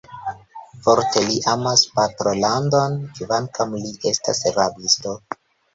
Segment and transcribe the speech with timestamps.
[0.85, 5.17] Forte li amas patrolandon, kvankam li estas rabisto.